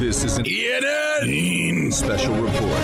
[0.00, 2.80] This is an ENN special report.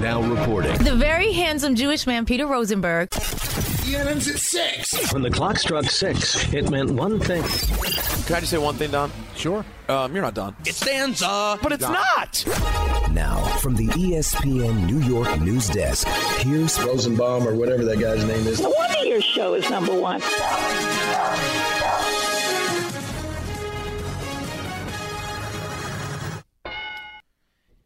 [0.00, 0.78] Now reporting.
[0.84, 3.10] The very handsome Jewish man, Peter Rosenberg.
[3.10, 5.12] ENN's at 6.
[5.12, 7.42] When the clock struck six, it meant one thing.
[7.42, 9.10] Can I just say one thing, Don?
[9.34, 9.64] Sure.
[9.88, 10.54] Um, you're not Don.
[10.64, 11.60] It stands up.
[11.62, 12.44] But it's not.
[13.10, 16.06] Now, from the ESPN New York news desk,
[16.44, 18.60] here's Rosenbaum or whatever that guy's name is.
[18.60, 20.20] No wonder your show is number one.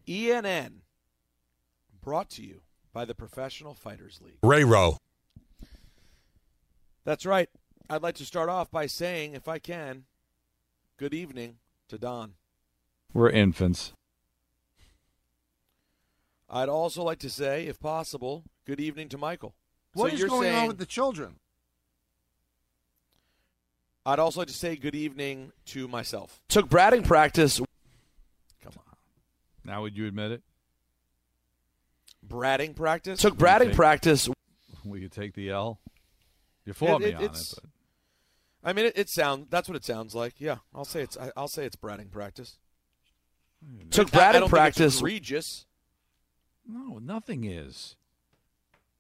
[0.09, 0.81] ENN.
[2.03, 2.63] Brought to you
[2.95, 4.39] by the Professional Fighters League.
[4.43, 4.97] Ray Rowe.
[7.05, 7.51] That's right.
[7.91, 10.05] I'd like to start off by saying, if I can,
[10.97, 11.57] good evening
[11.89, 12.35] to Don.
[13.13, 13.93] We're infants.
[16.51, 19.55] I'd also like to say, if possible, good evening to Michael.
[19.93, 21.37] What so is you're going saying, on with the children?
[24.07, 26.41] I'd also like to say good evening to myself.
[26.49, 27.61] Took batting practice.
[29.63, 29.77] Come on.
[29.77, 30.43] Now would you admit it?
[32.27, 33.21] Bratting practice?
[33.21, 33.75] Took bratting Okay.
[33.77, 34.29] practice.
[34.85, 35.81] Will you take the L?
[36.65, 37.65] You fought It- me it- on it's- it.
[38.63, 40.41] I mean, it, it sound that's what it sounds like.
[40.41, 42.59] Yeah, I'll say it's I, I'll say it's bratting practice.
[43.65, 43.89] Hmm.
[43.89, 44.99] Took I- I bratting don't think it's practice.
[44.99, 45.67] Egregious.
[46.67, 47.97] no, nothing is.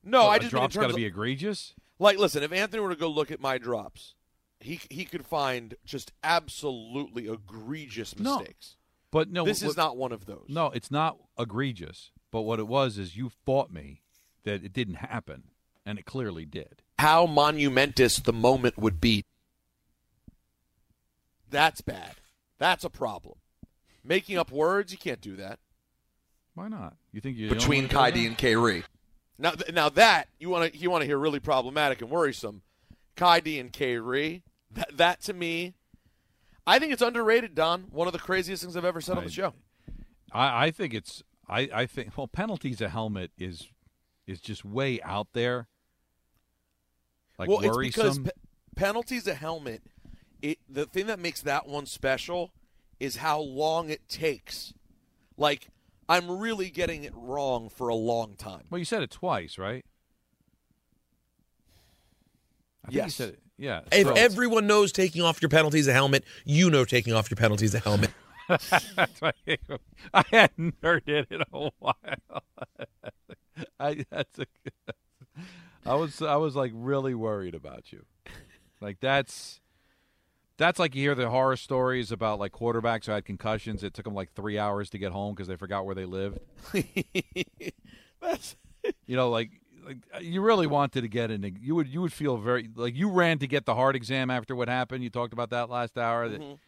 [0.03, 1.75] No, What, I a just mean in drop's got to be egregious.
[1.98, 4.14] Like, listen, if Anthony were to go look at my drops,
[4.61, 8.39] he he could find just absolutely egregious No.
[8.39, 8.77] mistakes.
[9.11, 10.47] But no, this what- is not one of those.
[10.48, 12.11] No, it's not egregious.
[12.31, 14.03] But what it was is you fought me
[14.45, 15.45] that it didn't happen,
[15.87, 16.83] and it clearly did.
[16.98, 19.24] How monumentous the moment would be.
[21.51, 22.17] That's bad.
[22.58, 23.36] That's a problem.
[24.05, 25.58] Making up words, you can't do that.
[26.55, 26.96] Why not?
[27.13, 28.85] You think only Between one that does Kaidi and Kyrie.
[29.39, 32.63] Now, th- now that you want to you want to hear really problematic and worrisome,
[33.17, 34.42] Kaidi and Kyrie.
[34.73, 35.75] That, that to me,
[36.68, 37.55] I think it's underrated.
[37.55, 39.55] Don, one of the craziest things I've ever said on the show.
[40.33, 43.68] I, I think it's I, I think well penalties a helmet is
[44.27, 45.68] is just way out there.
[47.39, 47.83] Like well, worrisome.
[47.84, 48.30] it's because pe-
[48.77, 49.83] penalties a helmet.
[50.42, 52.52] It the thing that makes that one special
[53.01, 54.74] is how long it takes.
[55.39, 55.68] Like
[56.08, 58.64] I'm really getting it wrong for a long time.
[58.70, 59.84] well, you said it twice, right?
[62.84, 63.14] I think you Yes.
[63.14, 63.40] said it.
[63.58, 63.80] Yeah.
[63.92, 67.30] If so- everyone knows taking off your penalty is a helmet, you know taking off
[67.30, 68.11] your penalty is a helmet.
[68.48, 69.61] That's right.
[70.14, 71.95] I hadn't heard it in a while.
[73.80, 74.46] I that's a,
[75.85, 78.05] I was I was like really worried about you.
[78.80, 79.61] Like that's
[80.57, 83.83] that's like you hear the horror stories about like quarterbacks who had concussions.
[83.83, 86.39] It took them like three hours to get home because they forgot where they lived.
[88.23, 88.57] That's
[89.07, 89.51] You know, like
[89.89, 91.57] like you really wanted to get in.
[91.61, 94.55] You would you would feel very like you ran to get the heart exam after
[94.55, 95.03] what happened.
[95.03, 96.29] You talked about that last hour.
[96.29, 96.59] That, Mhm.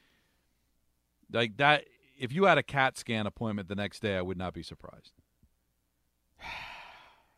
[1.33, 1.85] Like that.
[2.19, 5.13] If you had a CAT scan appointment the next day, I would not be surprised.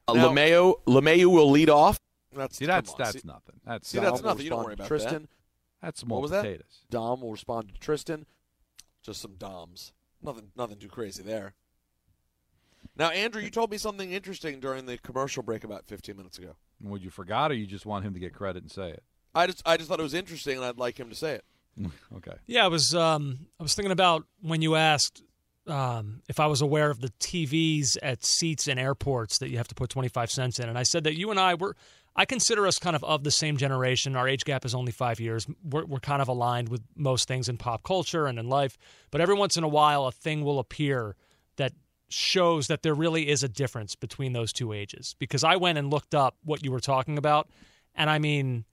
[0.09, 2.00] Uh, Now- LeMahieu, LeMahieu will lead off.
[2.32, 3.60] That's See, that's that's See- nothing.
[3.64, 4.44] That's See, that's will nothing.
[4.44, 5.22] You don't worry to about Tristan.
[5.22, 5.28] that.
[5.81, 6.81] That's small what was potatoes.
[6.82, 6.91] that?
[6.91, 8.26] Dom will respond to Tristan.
[9.03, 9.93] Just some Doms.
[10.20, 10.50] Nothing.
[10.56, 11.54] Nothing too crazy there.
[12.97, 16.56] Now, Andrew, you told me something interesting during the commercial break about 15 minutes ago.
[16.82, 19.03] Would you forgot, or you just want him to get credit and say it?
[19.34, 21.44] I just, I just thought it was interesting, and I'd like him to say it.
[22.16, 22.34] okay.
[22.47, 25.22] Yeah, I was um, I was thinking about when you asked
[25.66, 29.69] um, if I was aware of the TVs at seats in airports that you have
[29.69, 31.76] to put 25 cents in, and I said that you and I were.
[32.14, 34.16] I consider us kind of of the same generation.
[34.16, 35.47] Our age gap is only five years.
[35.64, 38.76] We're, we're kind of aligned with most things in pop culture and in life.
[39.10, 41.16] But every once in a while, a thing will appear
[41.56, 41.72] that
[42.12, 45.14] shows that there really is a difference between those two ages.
[45.19, 47.49] Because I went and looked up what you were talking about,
[47.94, 48.64] and I mean,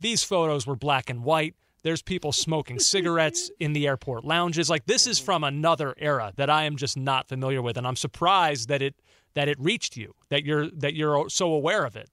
[0.00, 1.54] these photos were black and white.
[1.82, 4.68] There's people smoking cigarettes in the airport lounges.
[4.68, 7.96] Like this is from another era that I am just not familiar with, and I'm
[7.96, 8.94] surprised that it
[9.34, 12.08] that it reached you, that you're that you're so aware of it.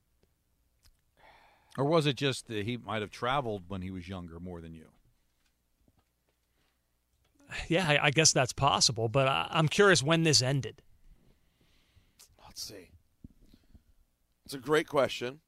[1.78, 4.74] Or was it just that he might have traveled when he was younger more than
[4.74, 4.86] you?
[7.68, 10.82] Yeah, I, I guess that's possible, but I, I'm curious when this ended.
[12.44, 12.90] Let's see.
[14.44, 15.40] It's a great question.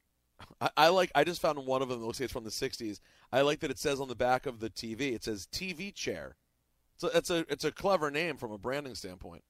[0.61, 1.11] I, I like.
[1.15, 1.99] I just found one of them.
[1.99, 2.99] that looks like it's from the '60s.
[3.31, 5.13] I like that it says on the back of the TV.
[5.13, 6.35] It says TV chair,
[6.97, 9.43] So it's a it's a clever name from a branding standpoint.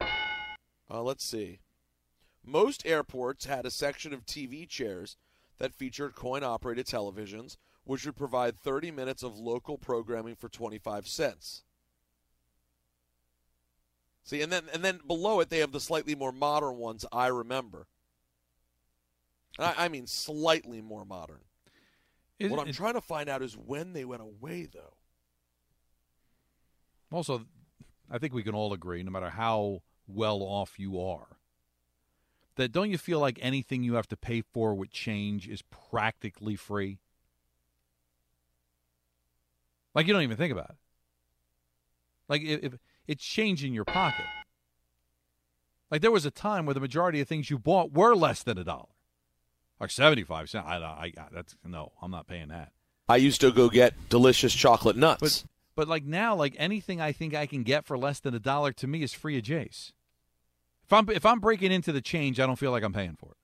[0.00, 1.60] uh, let's see.
[2.44, 5.16] Most airports had a section of TV chairs
[5.58, 11.62] that featured coin-operated televisions, which would provide 30 minutes of local programming for 25 cents.
[14.22, 17.04] See, and then and then below it they have the slightly more modern ones.
[17.12, 17.86] I remember.
[19.58, 21.40] I, I mean, slightly more modern.
[22.38, 24.94] It- what I'm it- trying to find out is when they went away, though.
[27.12, 27.46] Also,
[28.10, 31.38] I think we can all agree, no matter how well off you are,
[32.56, 36.56] that don't you feel like anything you have to pay for with change is practically
[36.56, 36.98] free?
[39.94, 40.76] Like you don't even think about it.
[42.28, 44.26] Like if, if it's change in your pocket.
[45.90, 48.58] Like there was a time where the majority of things you bought were less than
[48.58, 48.88] a dollar,
[49.78, 50.66] or seventy-five cents.
[50.66, 52.72] I, I, I that's no, I'm not paying that.
[53.08, 55.20] I used to go get delicious chocolate nuts.
[55.20, 55.44] But
[55.76, 58.72] but like now, like anything I think I can get for less than a dollar
[58.72, 59.92] to me is free of Jace.
[60.84, 63.32] If I'm if I'm breaking into the change, I don't feel like I'm paying for
[63.32, 63.36] it.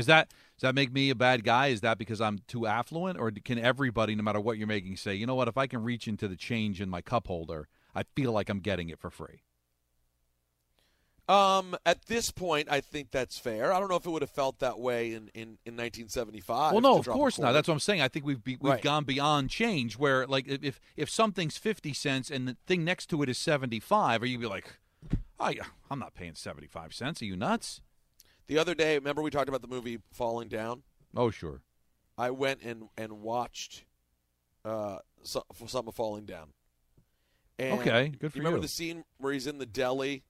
[0.00, 0.32] Is that
[0.62, 1.66] does that make me a bad guy?
[1.66, 5.12] Is that because I'm too affluent, or can everybody, no matter what you're making, say,
[5.12, 5.48] you know what?
[5.48, 7.66] If I can reach into the change in my cup holder,
[7.96, 9.42] I feel like I'm getting it for free.
[11.28, 13.72] Um, at this point, I think that's fair.
[13.72, 16.70] I don't know if it would have felt that way in, in, in 1975.
[16.74, 17.50] Well, no, of course not.
[17.50, 18.00] That's what I'm saying.
[18.00, 18.82] I think we've be, we've Right.
[18.82, 19.98] gone beyond change.
[19.98, 23.80] Where like if if something's fifty cents and the thing next to it is seventy
[23.80, 24.76] five, or you'd be like,
[25.40, 27.20] oh, yeah, I'm not paying seventy five cents.
[27.20, 27.80] Are you nuts?
[28.46, 30.82] The other day, remember we talked about the movie Falling Down?
[31.16, 31.60] Oh, sure.
[32.18, 33.84] I went and, and watched
[34.64, 36.48] uh, some, some of Falling Down.
[37.58, 38.42] And Okay, good for you.
[38.42, 38.62] Remember you.
[38.62, 40.24] the scene where he's in the deli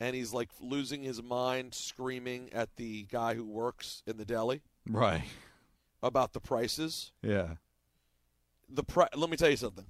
[0.00, 4.62] and he's like losing his mind, screaming at the guy who works in the deli
[4.88, 5.22] Right.
[6.02, 7.12] about the prices?
[7.22, 7.56] Yeah.
[8.68, 9.84] the pri- let me tell you something.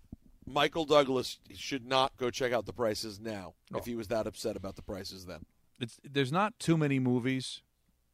[0.46, 3.78] Michael Douglas should not go check out the prices now Oh.
[3.78, 5.44] if he was that upset about the prices then.
[5.80, 7.62] It's there's not too many movies,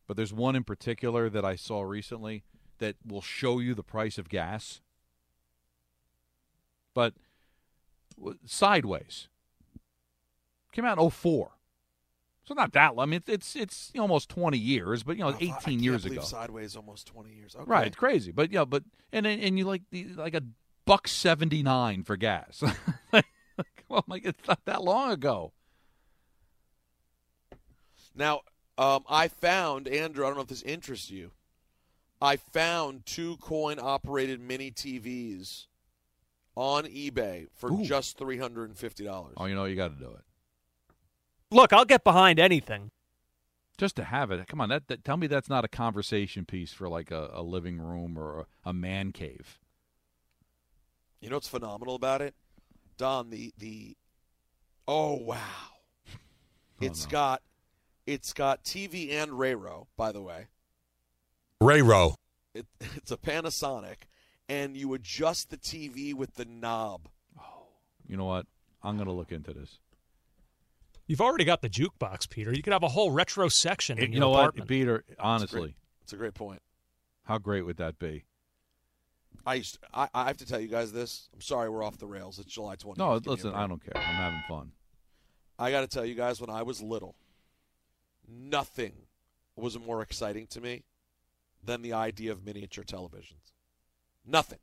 [0.06, 2.44] but there's one in particular that I saw recently
[2.78, 4.80] that will show you the price of gas.
[6.94, 7.14] But
[8.18, 9.28] w- Sideways
[10.72, 11.52] came out in 04.
[12.44, 13.04] So not that long.
[13.04, 16.04] I mean, it's it's, almost 20 years, but you know, Oh, I 18 can't years
[16.04, 16.20] ago.
[16.22, 17.54] Sideways almost 20 years.
[17.54, 17.64] Okay.
[17.64, 18.32] Right, it's crazy.
[18.32, 18.82] But yeah, but
[19.12, 20.42] and and you like the like a
[20.84, 22.64] buck 79 for gas.
[23.12, 23.26] like,
[23.88, 25.52] well, like it's not that long ago.
[28.14, 28.40] Now,
[28.78, 30.24] um, I found Andrew.
[30.24, 31.30] I don't know if this interests you.
[32.20, 35.66] I found two coin operated mini TVs
[36.56, 37.82] on eBay for Ooh.
[37.84, 39.34] just three hundred and fifty dollars.
[39.36, 40.22] Oh, you know, you got to do it.
[41.50, 42.90] Look, I'll get behind anything.
[43.78, 44.46] just to have it.
[44.46, 47.42] Come on, that, that tell me that's not a conversation piece for like a, a
[47.42, 49.58] living room or a, a man cave.
[51.20, 52.34] You know what's phenomenal about it,
[52.98, 53.30] Don?
[53.30, 53.96] The the
[54.86, 55.38] oh wow,
[56.80, 57.10] It's no.
[57.10, 57.42] got
[58.06, 60.46] it's got TV and Rayro, by the way.
[61.62, 62.14] Rayro.
[62.54, 62.66] It,
[62.96, 64.04] it's a Panasonic,
[64.48, 67.08] and you adjust the TV with the knob.
[67.38, 67.42] Oh,
[68.08, 68.46] You know what?
[68.82, 69.78] I'm gonna look into this.
[71.06, 72.52] You've already got the jukebox, Peter.
[72.54, 74.60] You could have a whole retro section in you your know apartment.
[74.64, 75.04] what, Peter?
[75.08, 76.62] It's a Honestly, great, it's a great point.
[77.24, 78.24] how great would that be?
[79.44, 81.28] I used to, I, I have to tell you guys this.
[81.34, 82.38] I'm sorry we're off the rails.
[82.38, 82.98] It's July 20th.
[82.98, 83.54] No, Give listen.
[83.54, 83.96] I don't care.
[83.96, 84.72] I'm having fun.
[85.58, 87.14] I got to tell you guys, when I was little,
[88.30, 88.92] nothing
[89.56, 90.84] was more exciting to me
[91.62, 93.52] than the idea of miniature televisions.
[94.26, 94.58] Nothing.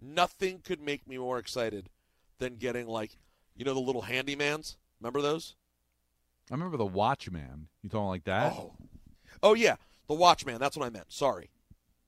[0.00, 1.88] Nothing could make me more excited
[2.38, 3.16] than getting like,
[3.56, 4.76] you know, the little handymans.
[5.00, 5.54] Remember those?
[6.50, 7.68] I remember the Watchman.
[7.82, 8.52] You talking like that?
[8.52, 8.74] Oh,
[9.42, 9.76] oh yeah,
[10.08, 10.58] the Watchman.
[10.58, 11.10] That's what I meant.
[11.10, 11.48] Sorry,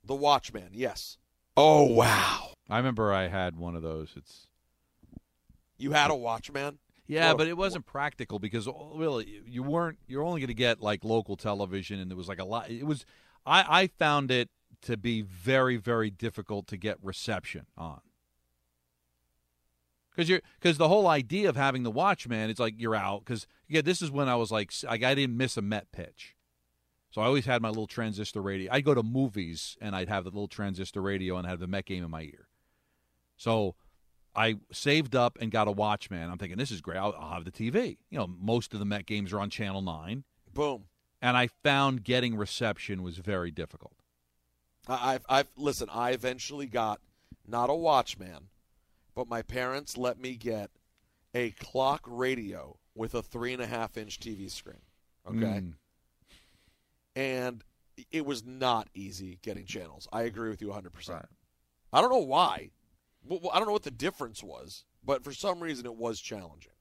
[0.04, 0.70] the Watchman.
[0.72, 1.16] Yes.
[1.56, 4.12] Oh wow, I remember I had one of those.
[4.14, 4.48] It's
[5.78, 6.78] you had a Watchman.
[7.06, 9.98] Yeah, Well, but it wasn't practical because oh, really you weren't.
[10.06, 12.70] You're only going to get like local television, and there was like a lot.
[12.70, 13.04] It was.
[13.44, 14.50] I I found it
[14.82, 18.00] to be very very difficult to get reception on.
[20.10, 23.24] Because you're because the whole idea of having the Watchman, it's like you're out.
[23.24, 26.34] Because yeah, this is when I was like, like I didn't miss a Met pitch,
[27.10, 28.72] so I always had my little transistor radio.
[28.72, 31.84] I'd go to movies and I'd have the little transistor radio and have the Met
[31.84, 32.48] game in my ear.
[33.36, 33.74] So
[34.36, 36.30] I saved up and got a Watchman.
[36.30, 36.98] I'm thinking this is great.
[36.98, 37.96] I'll, I'll have the TV.
[38.10, 40.84] You know, most of the Met games are on Channel Nine, Boom.
[41.22, 43.94] and I found getting reception was very difficult.
[44.86, 45.88] I- I've, I've listen.
[45.92, 47.00] I eventually got
[47.46, 48.48] not a Watchman,
[49.14, 50.70] but my parents let me get
[51.34, 54.82] a clock radio with a three and a half inch TV screen.
[55.28, 55.72] Okay, Mm.
[57.14, 57.64] and
[58.10, 60.06] it was not easy getting channels.
[60.12, 60.92] I agree with you 100.
[60.92, 61.26] percent Right.
[61.92, 62.70] I don't know why.
[63.28, 66.72] Well, I don't know what the difference was, but for some reason it was challenging.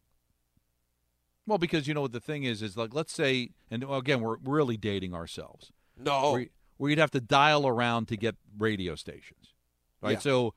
[1.48, 4.38] Well, because you know what the thing is is like let's say, and again we're
[4.44, 5.72] really dating ourselves.
[5.98, 6.48] No, where,
[6.78, 9.54] where you'd have to dial around to get radio stations,
[10.02, 10.14] right?
[10.14, 10.20] Yeah.
[10.20, 10.54] So,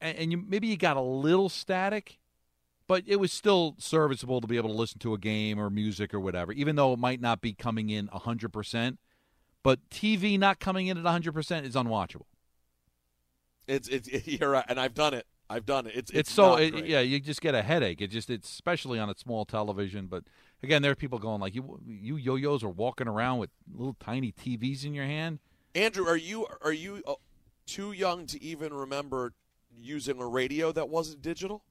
[0.00, 2.18] and, and you maybe you got a little static,
[2.86, 6.12] but it was still serviceable to be able to listen to a game or music
[6.12, 8.98] or whatever, even though it might not be coming in hundred percent.
[9.62, 12.26] But TV not coming in at hundred percent is unwatchable.
[13.66, 15.26] It's it's you're right, and I've done it.
[15.48, 15.92] I've done it.
[15.94, 16.86] It's It's, it's, so not it, great.
[16.86, 18.00] yeah, you just get a headache.
[18.00, 20.06] It just it's especially on a small television.
[20.06, 20.24] But
[20.62, 24.32] again, there are people going like you you yo-yos are walking around with little tiny
[24.32, 25.38] TVs in your hand.
[25.74, 27.14] Andrew, are you are you uh,
[27.66, 29.32] too young to even remember
[29.76, 31.64] using a radio that wasn't digital?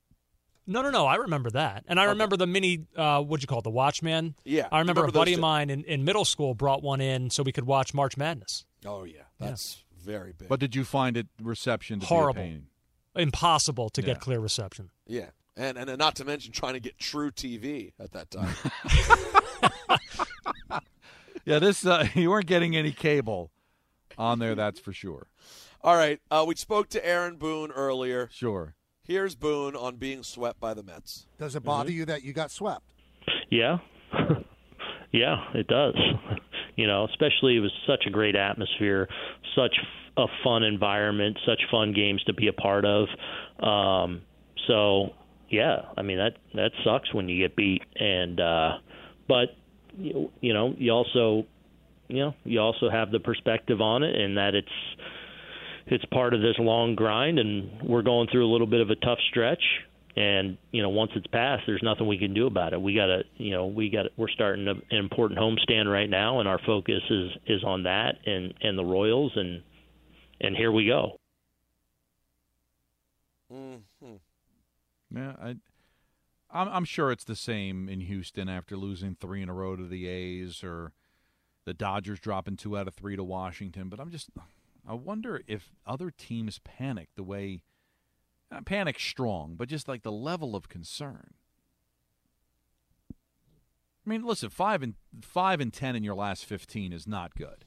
[0.65, 1.05] No, no, no.
[1.05, 2.85] I remember that, and I remember the mini.
[2.95, 3.63] Uh, what'd you call it?
[3.63, 4.35] The Watchman.
[4.45, 7.29] Yeah, I remember, remember a buddy of mine in, in middle school brought one in
[7.29, 8.65] so we could watch March Madness.
[8.85, 10.49] Oh yeah, that's very big.
[10.49, 12.41] But did you find it reception to Horrible.
[12.41, 12.67] be a pain?
[13.15, 14.07] Impossible to Yeah.
[14.07, 14.89] get clear reception.
[15.07, 18.53] yeah, and and not to mention trying to get truTV at that time.
[21.45, 23.51] Yeah, this uh, you weren't getting any cable
[24.17, 24.55] on there.
[24.55, 25.27] That's for sure.
[25.81, 28.29] All right, uh, we spoke to Aaron Boone earlier.
[28.31, 28.75] Sure.
[29.03, 31.27] Here's Boone on being swept by the Mets.
[31.37, 32.85] Does it bother you that you got swept?
[33.49, 33.79] Yeah.
[35.11, 35.95] yeah, it does.
[36.75, 39.07] You know, especially it was such a great atmosphere,
[39.55, 39.75] such
[40.17, 43.07] a fun environment, such fun games to be a part of.
[43.59, 44.21] Um,
[44.67, 45.09] so,
[45.49, 47.83] yeah, I mean that that sucks when you get beat.
[47.95, 48.71] And uh
[49.27, 49.49] but
[49.97, 51.45] you, you know, you also
[52.07, 54.67] you know, you also have the perspective on it and that it's
[55.85, 57.39] it's part of this long grind.
[57.39, 59.63] And we're going through a little bit of a tough stretch
[60.15, 63.07] and you know once it's passed there's nothing we can do about it we got
[63.07, 66.59] to you know we got we're starting a, an important homestand right now and our
[66.65, 69.61] focus is is on that and and the royals and
[70.41, 71.17] and here we go
[73.53, 74.15] Mm-hmm.
[75.15, 75.55] Yeah, I,
[76.51, 79.87] I'm, I'm sure it's the same in Houston after losing three in a row to
[79.87, 80.91] the A's or
[81.65, 83.89] the Dodgers dropping two out of three to Washington.
[83.89, 84.29] But I'm just,
[84.87, 87.63] I wonder if other teams panic the way,
[88.53, 91.33] not panic strong, but just like the level of concern.
[94.05, 97.65] I mean, listen, five and five and ten in your last fifteen is not good.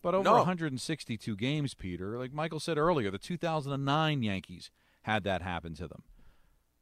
[0.00, 0.36] But over No.
[0.36, 4.70] 162 games, Peter, like Michael said earlier, the 2009 Yankees
[5.02, 6.04] had that happen to them.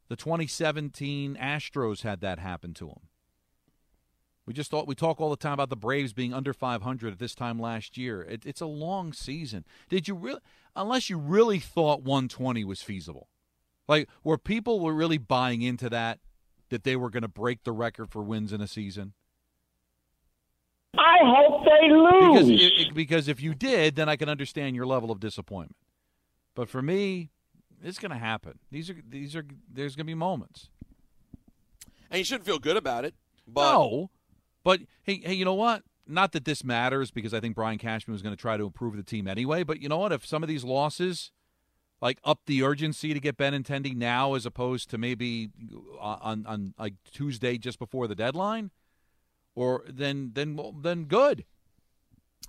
[0.07, 2.99] The 2017 Astros had that happen to them.
[4.47, 7.19] We just thought we talk all the time about the Braves being under 500 at
[7.19, 8.21] this time last year.
[8.21, 9.65] It, it's a long season.
[9.89, 10.39] Did you really,
[10.75, 13.27] unless you really thought 120 was feasible,
[13.89, 16.19] like were people were really buying into that,
[16.69, 19.13] that they were going to break the record for wins in a season?
[20.97, 22.49] I hope they lose.
[22.49, 25.75] it- it- because if you did, then I can understand your level of disappointment.
[26.55, 27.29] But for me,
[27.83, 28.59] it's going to happen.
[28.71, 30.69] These are these are there's going to be moments.
[32.09, 33.13] And you shouldn't feel good about it.
[33.45, 34.09] But no,
[34.67, 35.83] but hey, hey, you know what?
[36.05, 38.97] Not that this matters because I think Brian Cashman was going to try to improve
[38.97, 39.63] the team anyway.
[39.63, 40.11] But you know what?
[40.11, 41.31] If some of these losses
[42.01, 45.51] like up the urgency to get Benintendi now as opposed to maybe
[46.01, 48.71] on, on on like Tuesday just before the deadline,
[49.55, 51.45] or then then then good.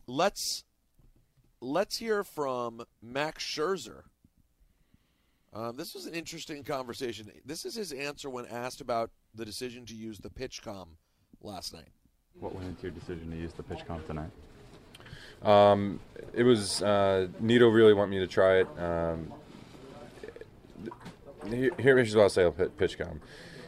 [0.08, 0.64] let's
[1.60, 4.02] let's hear from Max Scherzer.
[5.54, 7.30] Um, this was an interesting conversation.
[7.44, 10.88] This is his answer when asked about the decision to use the PitchCom
[11.40, 11.92] last night.
[12.40, 14.30] What went into your decision to use the PitchCom tonight?
[15.42, 16.00] Um,
[16.32, 18.68] it was uh, Nido really wanted me to try it.
[18.78, 19.32] Um,
[21.48, 23.20] here- here's what I'll say about PitchCom.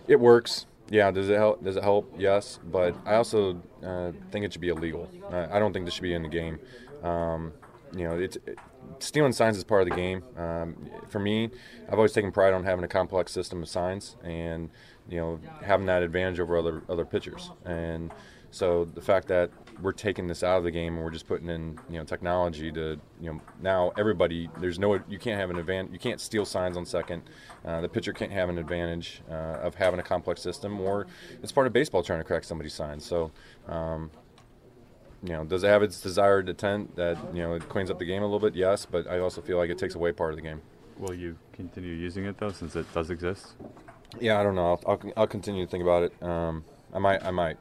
[0.07, 0.67] It works.
[0.89, 1.11] Yeah.
[1.11, 1.63] Does it help?
[1.65, 2.13] Does it help?
[2.19, 2.59] Yes.
[2.71, 5.09] But I also uh, think it should be illegal.
[5.31, 6.59] I don't think this should be in the game.
[7.03, 7.53] Um,
[7.97, 8.59] you know, it's it,
[8.99, 10.23] stealing signs is part of the game.
[10.37, 11.51] Um, for me,
[11.89, 14.69] I've always taken pride on having a complex system of signs and
[15.09, 17.51] you know having that advantage over other other pitchers.
[17.65, 18.13] And
[18.51, 21.49] so the fact that we're taking this out of the game and we're just putting
[21.49, 25.59] in you know technology to you know now everybody there's no you can't have an
[25.59, 27.23] advantage you can't steal signs on second.
[27.65, 31.07] Uh, the pitcher can't have an advantage uh, of having a complex system or
[31.43, 33.05] it's part of baseball trying to crack somebody's signs.
[33.05, 33.31] So.
[33.69, 34.11] Um,
[35.23, 38.07] you know, does it have its desired intent that you know it cleans up the
[38.07, 38.55] game a little bit?
[38.55, 40.63] Yes, but I also feel like it takes away part of the game.
[40.99, 43.55] Will you continue using it though, since it does exist?
[44.19, 44.73] Yeah, I don't know.
[44.73, 46.23] I'll, I'll, I'll continue to think about it.
[46.23, 47.23] Um, I might.
[47.23, 47.59] I might.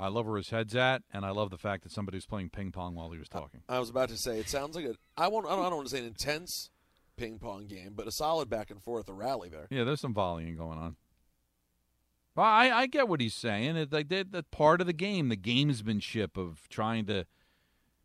[0.00, 2.50] I love where his head's at, and I love the fact that somebody was playing
[2.50, 3.60] ping pong while he was talking.
[3.68, 5.76] I was about to say it sounds like a I won't I don't, I don't
[5.76, 6.70] want to say an intense
[7.16, 9.66] ping pong game, but a solid back and forth, a rally there.
[9.70, 10.96] Yeah, there's some volleying going on.
[12.34, 13.76] Well, I, I get what he's saying.
[13.76, 17.26] It's like that that part of the game, the gamesmanship of trying to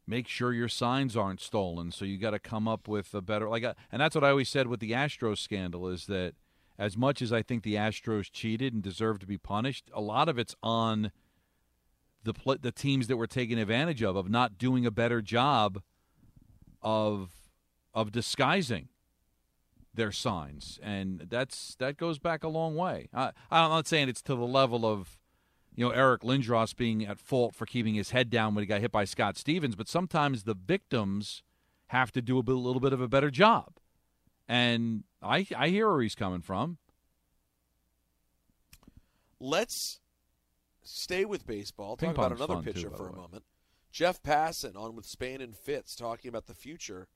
[0.05, 1.91] make sure your signs aren't stolen.
[1.91, 4.29] So you got to come up with a better like, a, and that's what I
[4.29, 6.33] always said with the Astros scandal is that
[6.79, 10.29] as much as I think the Astros cheated and deserve to be punished, a lot
[10.29, 11.11] of it's on
[12.27, 15.81] the pl- the teams that were taken advantage of of not doing a better job
[16.81, 17.31] of
[17.93, 18.89] of disguising
[19.93, 23.09] their signs, and that's that goes back a long way.
[23.13, 25.17] I, I'm not saying it's to the level of
[25.73, 28.81] you know Eric Lindros being at fault for keeping his head down when he got
[28.81, 31.43] hit by Scott Stevens, but sometimes the victims
[31.87, 33.77] have to do a, bit, a little bit of a better job.
[34.47, 36.77] And I I hear where he's coming from.
[39.39, 39.99] Let's
[40.87, 41.97] stay with baseball.
[41.97, 43.17] Ping Talk about another fun, too, pitcher for a way.
[43.17, 43.43] moment.
[43.91, 47.07] Jeff Passan on with Spain and Fitz talking about the future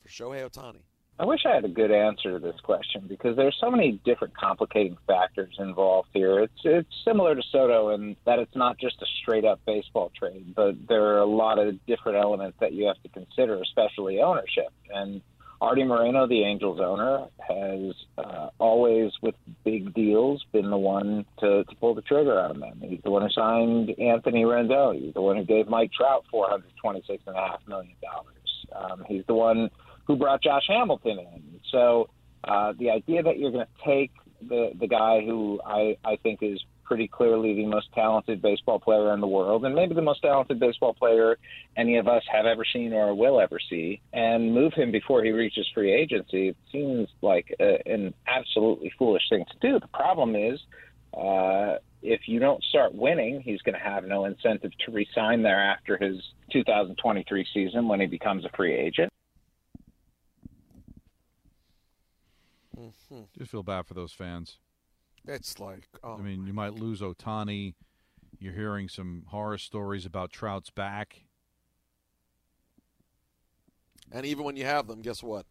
[0.00, 0.82] for Shohei Ohtani.
[1.18, 4.34] I wish I had a good answer to this question because there's so many different
[4.34, 6.40] complicating factors involved here.
[6.40, 10.54] It's it's similar to Soto in that it's not just a straight up baseball trade,
[10.56, 14.72] but there are a lot of different elements that you have to consider, especially ownership.
[14.88, 15.20] And
[15.60, 21.64] Artie Moreno, the Angels owner, has uh, always, with big deals, been the one to,
[21.64, 22.80] to pull the trigger on them.
[22.82, 25.02] He's the one who signed Anthony Rendon.
[25.02, 28.36] He's the one who gave Mike Trout four hundred twenty-six and a half million dollars.
[28.74, 29.70] Um, he's the one
[30.06, 31.60] who brought Josh Hamilton in.
[31.70, 32.08] So
[32.44, 34.12] uh, the idea that you're going to take
[34.48, 36.58] the the guy who I I think is
[36.90, 40.58] pretty clearly the most talented baseball player in the world, and maybe the most talented
[40.58, 41.38] baseball player
[41.76, 45.30] any of us have ever seen or will ever see, and move him before he
[45.30, 49.78] reaches free agency, it seems like a, an absolutely foolish thing to do.
[49.78, 50.58] The problem is.
[51.16, 55.60] Uh, if you don't start winning, he's going to have no incentive to resign there
[55.60, 56.16] after his
[56.52, 59.12] 2023 season when he becomes a free agent.
[63.36, 64.58] Just feel bad for those fans.
[65.26, 67.74] It's like, oh, I mean, you might lose Ohtani.
[68.38, 71.24] You're hearing some horror stories about Trout's back.
[74.12, 75.46] and even when you have them, guess what?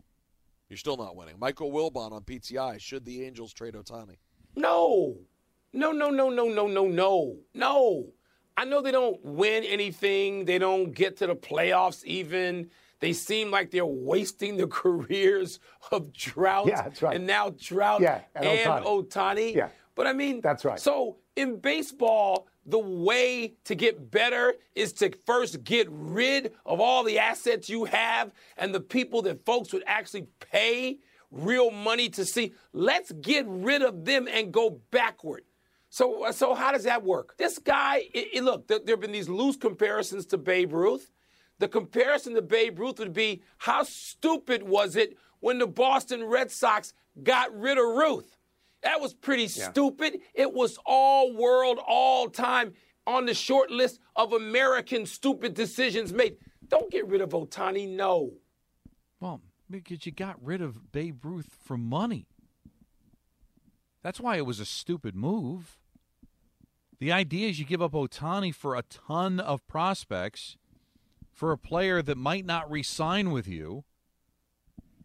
[0.70, 1.36] You're still not winning.
[1.40, 2.80] Michael Wilbon on PTI.
[2.80, 4.18] Should the Angels trade Ohtani?
[4.56, 5.18] No.
[5.74, 7.38] No, no, no, no, no, no, no.
[7.54, 8.08] No.
[8.58, 10.46] I know they don't win anything.
[10.46, 12.70] They don't get to the playoffs even.
[13.00, 15.60] They seem like they're wasting the careers
[15.92, 16.68] of Trout.
[16.68, 17.16] Yeah, that's right.
[17.16, 18.86] And now Trout Yeah, and and.
[18.86, 19.56] Ohtani.
[19.56, 19.70] Yeah.
[19.96, 20.80] But I mean, That's right.
[20.80, 27.04] So in baseball, the way to get better is to first get rid of all
[27.04, 31.00] the assets you have and the people that folks would actually pay
[31.32, 32.54] real money to see.
[32.74, 35.44] Let's get rid of them and go backward.
[35.90, 37.36] So, uh, so how does that work?
[37.38, 41.10] This guy, i i- look, there, there have been these loose comparisons to Babe Ruth.
[41.60, 46.52] The comparison to Babe Ruth would be how stupid was it when the Boston Red
[46.52, 48.38] Sox got rid of Ruth?
[48.82, 50.20] That was pretty stupid.
[50.34, 52.74] It was all world, all time
[53.06, 56.38] on the short list of American stupid decisions made.
[56.70, 58.34] Don't get rid of Ohtani, no.
[59.20, 62.28] Well, because you got rid of Babe Ruth for money.
[64.02, 65.78] That's why it was a stupid move.
[67.00, 70.58] The idea is you give up Ohtani for a ton of prospects
[71.40, 73.86] for a player that might not re sign with you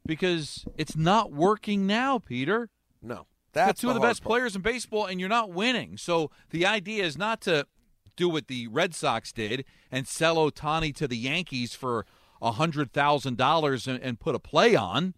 [0.05, 2.71] because it's not working now, Peter.
[3.01, 3.29] No.
[3.53, 4.31] That's two of the the best part.
[4.33, 5.97] players in baseball, and you're not winning.
[5.97, 7.69] So the idea is not to
[8.17, 12.05] do what the Red Sox did and sell Ohtani to the Yankees for
[12.43, 15.15] a hundred thousand dollars and put a play on.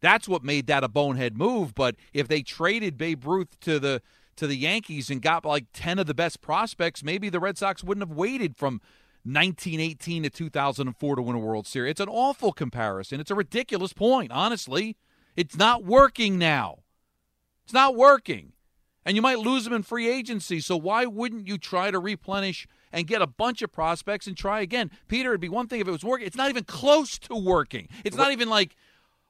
[0.00, 1.76] That's what made that a bonehead move.
[1.76, 4.02] But if they traded Babe Ruth to the
[4.34, 7.84] to the Yankees and got like ten of the best prospects, maybe the Red Sox
[7.84, 8.80] wouldn't have waited from
[9.24, 11.92] 1918 to 2004 to win a World Series.
[11.92, 13.20] It's an awful comparison.
[13.20, 14.32] It's a ridiculous point.
[14.32, 14.96] Honestly,
[15.36, 16.80] it's not working now.
[17.64, 18.52] It's not working.
[19.04, 20.60] And you might lose them in free agency.
[20.60, 24.60] So why wouldn't you try to replenish and get a bunch of prospects and try
[24.60, 24.90] again?
[25.08, 26.26] Peter, it'd be one thing if it was working.
[26.26, 27.88] It's not even close to working.
[28.04, 28.76] It's not even like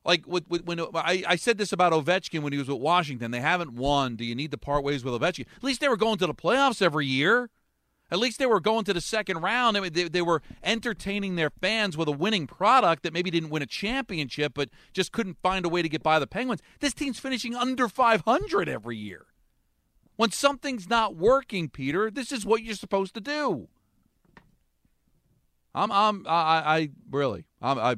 [0.05, 3.31] like with, with, when I, I said this about Ovechkin when he was with Washington.
[3.31, 4.17] They haven't won.
[4.17, 5.47] Do you need to part ways with Ovechkin?
[5.57, 7.51] At least they were going to the playoffs every year.
[8.11, 9.77] At least they were going to the second round.
[9.77, 13.67] They, they, were entertaining their fans with a winning product that maybe didn't win a
[13.67, 16.61] championship, but just couldn't find a way to get by the Penguins.
[16.81, 19.27] This team's finishing under 500 every year.
[20.17, 23.69] When something's not working, Peter, this is what you're supposed to do.
[25.75, 27.97] I'm, I'm, I, I I really, I'm, I,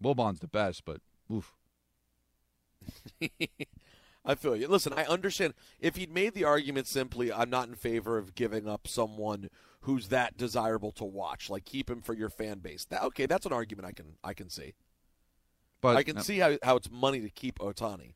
[0.00, 1.00] Wilbon's the best, but
[1.32, 1.54] oof.
[4.24, 4.68] I feel you.
[4.68, 8.68] Listen, I understand if he'd made the argument simply, I'm not in favor of giving
[8.68, 9.48] up someone
[9.82, 11.48] who's that desirable to watch.
[11.48, 12.84] Like keep him for your fan base.
[12.86, 14.74] That, okay, that's an argument I can I can see.
[15.80, 18.14] But I can see how how it's money to keep Ohtani.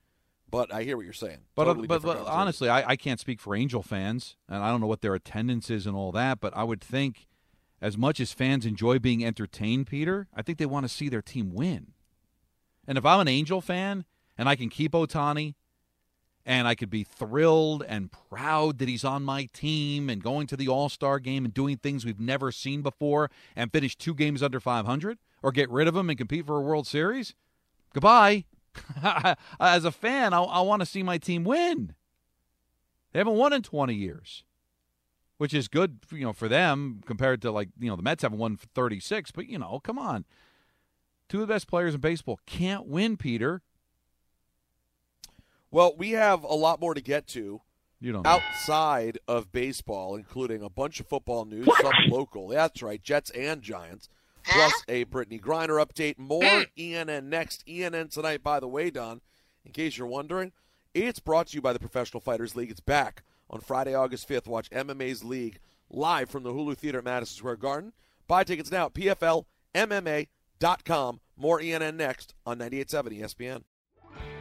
[0.51, 1.39] But I hear what you're saying.
[1.57, 4.71] But, uh, Totally but, but honestly, I, I can't speak for Angel fans, and I
[4.71, 6.39] don't know what their attendance is and all that.
[6.39, 7.27] But I would think
[7.81, 11.23] as much as fans enjoy being entertained, Peter, I think they want to see their
[11.23, 11.93] team win.
[12.87, 14.05] And if I'm an Angel fan
[14.37, 15.55] and I can keep Ohtani
[16.47, 20.57] and I could be thrilled and proud that he's on my team and going to
[20.57, 24.43] the All Star game and doing things we've never seen before and finish two games
[24.43, 27.35] under 500 or get rid of him and compete for a World Series,
[27.93, 28.45] goodbye.
[29.61, 31.95] As a fan, I, I want to see my team win.
[33.13, 34.43] They haven't won in 20 years,
[35.39, 38.39] which is good, you know, for them compared to like you know the Mets haven't
[38.39, 39.31] won for 36.
[39.31, 40.25] But you know, come on,
[41.29, 43.63] two of the best players in baseball can't win, Peter.
[45.75, 47.61] Well, we have a lot more to get to.
[48.01, 52.47] You don't outside of baseball, including a bunch of football news, some local.
[52.47, 54.09] That's right, Jets and Giants.
[54.45, 56.17] Plus a Brittney Griner update.
[56.17, 56.63] More hmm.
[56.79, 57.67] ENN next.
[57.67, 59.21] ENN tonight, by the way, Don.
[59.65, 60.53] In case you're wondering,
[60.95, 62.71] it's brought to you by the Professional Fighters League.
[62.71, 64.47] It's back on Friday, August 5th.
[64.47, 65.59] Watch MMA's League
[65.91, 67.93] live from the Hulu Theater at Madison Square Garden.
[68.29, 68.95] Buy tickets now at
[69.75, 71.21] PFLMMA.com.
[71.37, 73.65] More ENN next on 98.7 ESPN.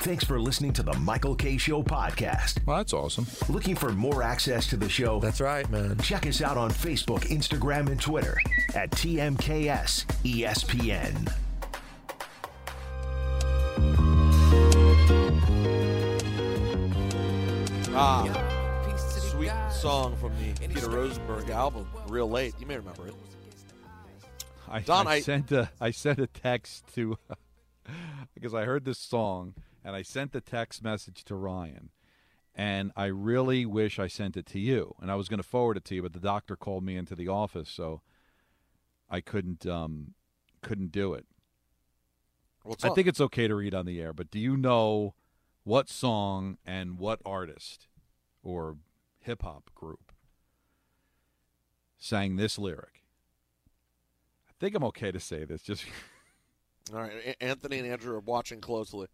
[0.00, 2.64] Thanks for listening to the Michael Kay Show podcast.
[2.66, 3.26] Well, that's awesome.
[3.50, 5.20] Looking for more access to the show?
[5.20, 5.98] That's right, man.
[5.98, 8.38] Check us out on Facebook, Instagram, and Twitter
[8.74, 11.30] at TMKS ESPN.
[17.92, 18.24] Ah,
[19.30, 22.54] sweet song from the Peter Rosenberg album, Real Late.
[22.60, 23.14] You may remember it.
[24.68, 27.18] I, Don, I, I- sent a I sent a text to
[28.34, 31.90] because I heard this song and I sent the text message to Ryan,
[32.54, 35.76] and I really wish I sent it to you, and I was going to forward
[35.76, 38.02] it to you, but the doctor called me into the office, so
[39.08, 40.14] I couldn't um
[40.62, 41.26] couldn't do it.
[42.62, 42.94] What's I up?
[42.94, 45.14] think it's okay to read on the air, but do you know
[45.64, 47.88] what song and what artist
[48.42, 48.76] or
[49.18, 50.12] hip hop group
[51.98, 53.04] sang this lyric?
[54.48, 55.62] I think I'm okay to say this.
[55.62, 55.84] Just
[56.94, 59.06] All right, Anthony and Andrew are watching closely.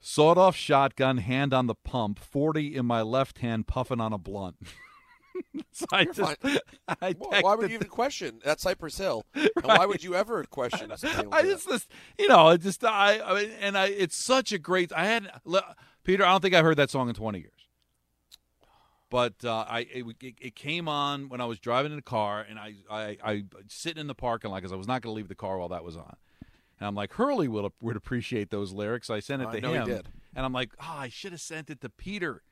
[0.00, 4.18] Sawed off shotgun, hand on the pump, 40 in my left hand, puffing on a
[4.18, 4.56] blunt.
[5.72, 6.36] so I just.
[6.88, 8.40] I Why why would you even question?
[8.44, 9.24] That's Cypress Hill.
[9.34, 10.92] And why would you ever question?
[10.96, 14.52] something I just, this, you know, it just, I, I mean, and I, it's such
[14.52, 14.92] a great.
[14.92, 15.30] I had
[16.04, 16.24] Peter.
[16.24, 17.52] I don't think I heard that song in twenty years.
[19.08, 22.44] But uh, I, it, it, it came on when I was driving in the car,
[22.48, 25.16] and I, I, I sitting in the parking lot because I was not going to
[25.16, 26.16] leave the car while that was on.
[26.78, 29.08] And I'm like, Hurley would would appreciate those lyrics.
[29.10, 30.08] I sent it I to know he him, did.
[30.34, 32.42] and I'm like, oh, I should have sent it to Peter.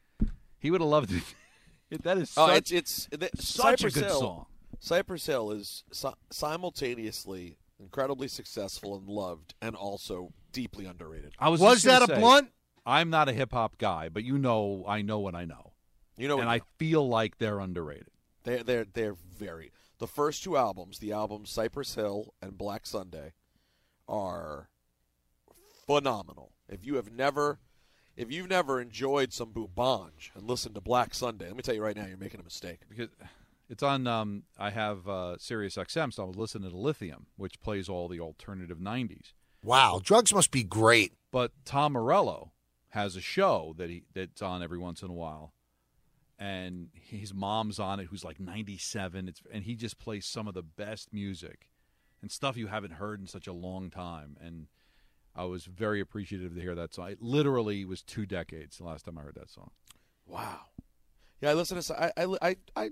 [0.59, 1.23] He would have loved it.
[2.03, 4.47] that is Oh, such, it's it's the, such Cypress a good Hill, song.
[4.81, 11.35] Cypress Hill is si- simultaneously incredibly successful and loved, and also deeply underrated.
[11.39, 12.49] I was, Was that a say, blunt?
[12.87, 15.73] I'm not a hip hop guy, but you know, I know what I know.
[16.17, 18.09] You know, and what I feel like they're underrated.
[18.45, 23.33] They're they're they're very the first two albums, the albums Cypress Hill and Black Sunday,
[24.09, 24.69] are
[25.87, 26.53] phenomenal.
[26.69, 27.59] If you have never
[28.17, 31.83] if you've never enjoyed some Boubange and listened to Black Sunday, let me tell you
[31.83, 32.81] right now, you're making a mistake.
[32.88, 33.09] because
[33.69, 34.07] it's on.
[34.07, 38.09] Um, I have uh, Sirius XM, so I was listening to Lithium, which plays all
[38.09, 39.33] the alternative '90s.
[39.62, 41.12] Wow, drugs must be great.
[41.33, 42.53] But Tom Morello
[42.90, 45.55] has a show that he that's on every once in a while,
[46.38, 49.29] and his mom's on it, who's like 97.
[49.29, 51.69] It's and he just plays some of the best music
[52.25, 54.39] and stuff you haven't heard in such a long time.
[54.43, 54.67] And
[55.37, 57.11] I was very appreciative to hear that song.
[57.11, 59.71] It literally was two decades the last time I heard that song.
[60.27, 60.61] Wow.
[61.43, 62.03] Yeah, I listen to.
[62.03, 62.91] I I I I,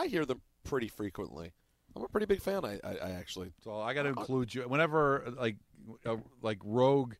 [0.00, 1.52] I hear them pretty frequently.
[1.94, 2.64] I'm a pretty big fan.
[2.64, 3.52] I I, I actually.
[3.62, 5.58] So I got to include you whenever like
[6.04, 7.14] uh, like rogue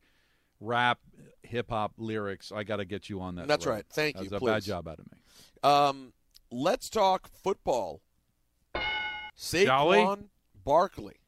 [0.58, 0.98] rap
[1.44, 2.50] hip hop lyrics.
[2.50, 3.46] I got to get you on that.
[3.46, 3.72] That's road.
[3.72, 3.84] right.
[3.88, 5.18] Thank That's you, a bad job out of me.
[5.62, 6.12] Um,
[6.50, 8.02] let's talk football.
[9.38, 10.24] Saquon
[10.64, 11.20] Barkley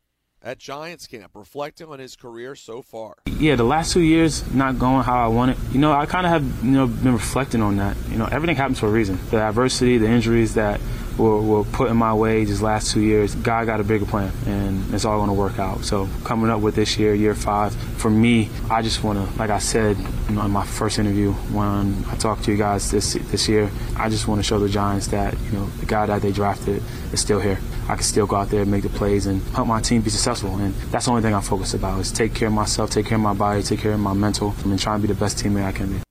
[0.42, 3.16] at Giants camp, reflecting on his career so far.
[3.26, 5.56] Yeah, the last two years not going how I wanted.
[5.72, 7.96] You know, I kind of have you know been reflecting on that.
[8.10, 9.18] You know, everything happens for a reason.
[9.30, 10.80] The adversity, the injuries that
[11.18, 14.32] were, were put in my way these last two years, God got a bigger plan,
[14.46, 15.84] and it's all going to work out.
[15.84, 19.50] So coming up with this year, year five, for me, I just want to, like
[19.50, 19.96] I said
[20.28, 24.28] in my first interview when I talked to you guys this this year, I just
[24.28, 27.40] want to show the Giants that you know the guy that they drafted is still
[27.40, 27.58] here.
[27.88, 30.10] I can still go out there and make the plays and help my team be
[30.10, 30.54] successful.
[30.56, 33.16] And that's the only thing I'm focused about is take care of myself, take care
[33.16, 35.64] of my body, take care of my mental, and try and be the best teammate
[35.64, 36.02] I can be.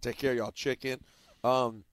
[0.00, 0.50] Take care, y'all.
[0.50, 0.98] Chicken.
[1.44, 1.84] Um,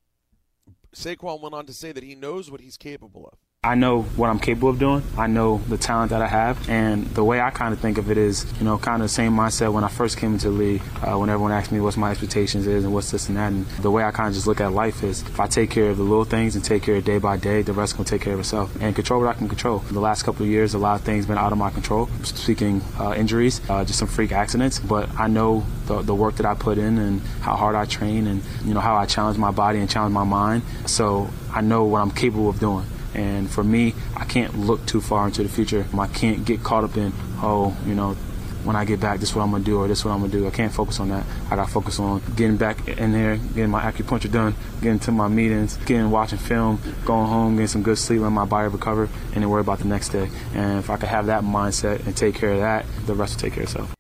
[0.94, 3.40] Saquon went on to say that he knows what he's capable of.
[3.66, 5.04] I know what I'm capable of doing.
[5.18, 6.70] I know the talent that I have.
[6.70, 9.14] And the way I kind of think of it is, you know, kind of the
[9.14, 11.96] same mindset when I first came into the league, uh, when everyone asked me what's
[11.96, 13.54] my expectations is and what's this and that.
[13.54, 15.90] And the way I kind of just look at life is if I take care
[15.90, 18.22] of the little things and take care of day by day, the rest can take
[18.22, 18.76] care of itself.
[18.82, 19.80] And control what I can control.
[19.80, 22.10] The last couple of years, a lot of things been out of my control.
[22.24, 24.80] Speaking uh, injuries, uh, just some freak accidents.
[24.80, 28.28] But I know the, the work that I put in and how hard I train
[28.28, 30.64] and, you know, how I challenge my body and challenge my mind.
[30.86, 32.86] So I know what I'm capable of doing.
[33.16, 35.86] And for me, I can't look too far into the future.
[35.98, 38.16] I can't get caught up in, oh, you know,
[38.64, 40.22] when I get back, this is what I'm gonna do, or this is what I'm
[40.22, 40.48] gonna do.
[40.48, 41.26] I can't focus on that.
[41.48, 45.28] I gotta focus on getting back in there, getting my acupuncture done, getting to my
[45.28, 49.44] meetings, getting watching film, going home, getting some good sleep, letting my body recover, and
[49.44, 50.30] then worry about the next day.
[50.54, 53.42] And if I could have that mindset and take care of that, the rest will
[53.42, 53.96] take care of itself.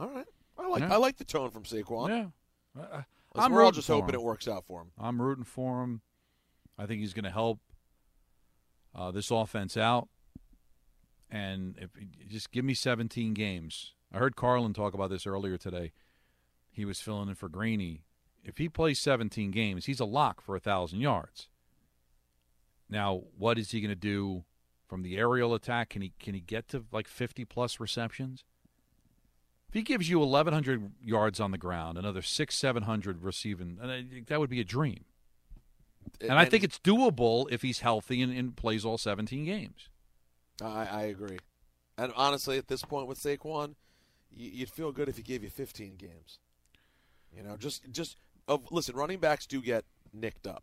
[0.00, 0.26] All right,
[0.58, 0.94] I like Yeah.
[0.94, 2.08] I like the tone from Saquon.
[2.08, 2.26] Yeah.
[2.76, 3.04] Listen,
[3.36, 4.20] I'm we're all just hoping him.
[4.20, 4.90] it works out for him.
[4.98, 6.02] I'm rooting for him.
[6.78, 7.60] I think he's going to help
[8.94, 10.08] uh, this offense out.
[11.30, 11.90] And if
[12.28, 13.92] just give me 17 games.
[14.12, 15.92] I heard Carlin talk about this earlier today.
[16.70, 18.04] He was filling in for Greeny.
[18.44, 21.48] If he plays 17 games, he's a lock for a thousand yards.
[22.88, 24.44] Now, what is he going to do
[24.86, 25.90] from the aerial attack?
[25.90, 28.44] Can he can he get to like 50 plus receptions?
[29.68, 33.76] If he gives you 1,100 yards on the ground, another six, 700 receiving,
[34.28, 35.04] that would be a dream.
[36.20, 39.88] And, I think it's doable if he's healthy and, and plays all 17 games.
[40.62, 41.38] I, I agree.
[41.96, 43.74] And honestly, at this point with Saquon,
[44.30, 46.38] you, you'd feel good if he gave you 15 games.
[47.36, 50.62] You know, just just of listen, running backs do get nicked up,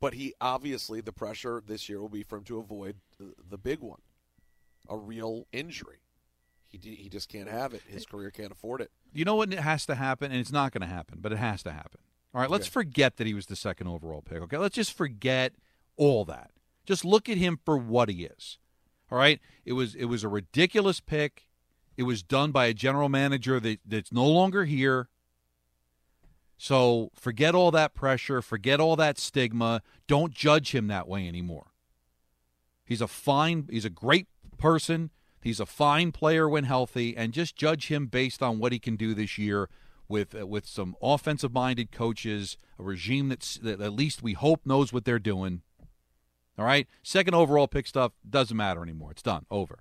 [0.00, 3.58] but he obviously the pressure this year will be for him to avoid the, the
[3.58, 4.00] big one,
[4.88, 6.00] a real injury.
[6.68, 7.82] He d- he just can't have it.
[7.86, 8.90] His career can't afford it.
[9.12, 11.38] You know what it has to happen, and it's not going to happen, but it
[11.38, 12.00] has to happen.
[12.36, 12.72] All right, let's Okay.
[12.72, 14.42] forget that he was the second overall pick.
[14.42, 15.54] Okay, let's just forget
[15.96, 16.50] all that.
[16.84, 18.58] Just look at him for what he is.
[19.10, 21.48] All right, it was it was a ridiculous pick.
[21.96, 25.08] It was done by a general manager that, that's no longer here.
[26.58, 29.80] So forget all that pressure, forget all that stigma.
[30.06, 31.68] Don't judge him that way anymore.
[32.84, 35.10] He's a fine, he's a great person.
[35.40, 38.96] He's a fine player when healthy, and just judge him based on what he can
[38.96, 39.70] do this year
[40.08, 44.64] with uh, with some offensive minded coaches, a regime that's that at least we hope
[44.64, 45.62] knows what they're doing.
[46.58, 49.10] All right, second overall pick stuff doesn't matter anymore.
[49.10, 49.80] It's done, over.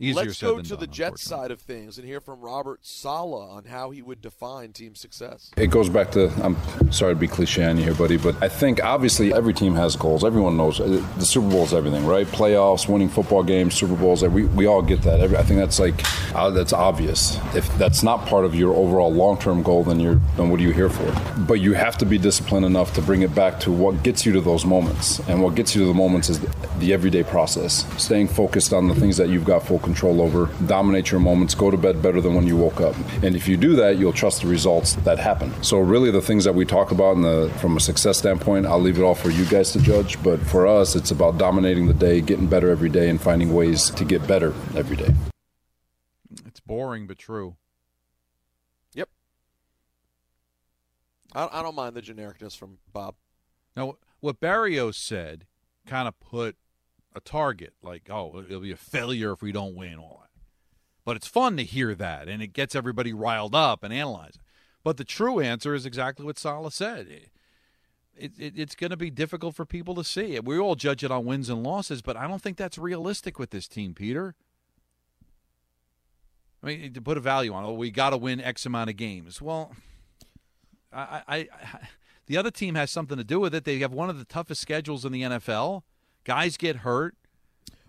[0.00, 2.40] Easier Let's said go than to done, the Jets side of things and hear from
[2.40, 5.52] Robert Saleh on how he would define team success.
[5.56, 6.56] It goes back to I'm
[6.90, 9.94] sorry to be cliche on you here, buddy, but I think obviously every team has
[9.94, 10.24] goals.
[10.24, 12.26] Everyone knows uh, the Super Bowl is everything, right?
[12.26, 14.24] Playoffs, winning football games, Super Bowls.
[14.24, 15.20] We, we all get that.
[15.20, 15.94] I think that's like
[16.34, 17.38] uh, that's obvious.
[17.54, 20.64] If that's not part of your overall long term goal, then you're then what are
[20.64, 21.40] you here for?
[21.42, 24.32] But you have to be disciplined enough to bring it back to what gets you
[24.32, 27.86] to those moments, and what gets you to the moments is the, the everyday process.
[28.02, 30.46] Staying focused on the things that you've got full control over.
[30.66, 31.54] Dominate your moments.
[31.54, 32.96] Go to bed better than when you woke up.
[33.22, 35.52] And if you do that, you'll trust the results that happen.
[35.62, 38.80] So really, the things that we talk about in the, from a success standpoint, I'll
[38.80, 40.20] leave it all for you guys to judge.
[40.22, 43.90] But for us, it's about dominating the day, getting better every day, and finding ways
[43.90, 45.14] to get better every day.
[46.46, 47.56] It's boring but true.
[48.94, 49.08] Yep.
[51.34, 53.14] I, I don't mind the genericness from Bob.
[53.76, 55.46] Now, what Barrios said
[55.86, 56.56] kind of put
[57.14, 60.30] a target, like, oh, it'll be a failure if we don't win, all that.
[61.04, 64.40] But it's fun to hear that, and it gets everybody riled up and analyzing.
[64.82, 67.08] But the true answer is exactly what Saleh said.
[68.16, 70.38] It, it, it's going to be difficult for people to see.
[70.40, 73.50] We all judge it on wins and losses, but I don't think that's realistic with
[73.50, 74.34] this team, Peter.
[76.62, 78.88] I mean, to put a value on it, oh, we got to win X amount
[78.88, 79.42] of games.
[79.42, 79.72] Well,
[80.92, 81.48] I, I, I,
[82.26, 83.64] the other team has something to do with it.
[83.64, 85.82] They have one of the toughest schedules in the NFL.
[86.24, 87.14] Guys get hurt.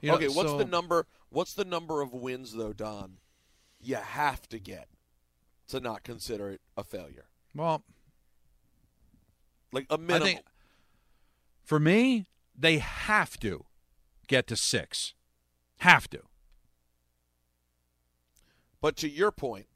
[0.01, 1.07] You know, okay, what's so- the number?
[1.29, 3.17] What's the number of wins though, Don?
[3.81, 4.87] You have to get
[5.67, 7.25] to not consider it a failure.
[7.53, 7.83] Well,
[9.71, 10.27] like a minimum.
[10.27, 10.41] think
[11.63, 13.65] for me, they have to
[14.27, 15.13] get to six.
[15.79, 16.21] Have to.
[18.81, 19.67] But to your point,